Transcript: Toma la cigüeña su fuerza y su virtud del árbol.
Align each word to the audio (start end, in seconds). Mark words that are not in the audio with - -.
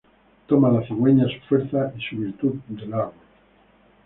Toma 0.47 0.71
la 0.71 0.81
cigüeña 0.81 1.25
su 1.27 1.39
fuerza 1.47 1.93
y 1.95 2.01
su 2.01 2.17
virtud 2.17 2.55
del 2.69 2.91
árbol. 2.91 3.13